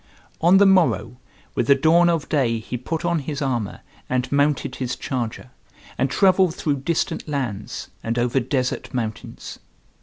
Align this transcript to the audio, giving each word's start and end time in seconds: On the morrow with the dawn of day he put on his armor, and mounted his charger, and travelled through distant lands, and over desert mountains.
On 0.41 0.57
the 0.57 0.65
morrow 0.65 1.17
with 1.53 1.67
the 1.67 1.75
dawn 1.75 2.09
of 2.09 2.27
day 2.27 2.57
he 2.57 2.75
put 2.75 3.05
on 3.05 3.19
his 3.19 3.39
armor, 3.39 3.81
and 4.09 4.31
mounted 4.31 4.77
his 4.77 4.95
charger, 4.95 5.51
and 5.95 6.09
travelled 6.09 6.55
through 6.55 6.77
distant 6.77 7.27
lands, 7.27 7.89
and 8.03 8.17
over 8.17 8.39
desert 8.39 8.95
mountains. 8.95 9.59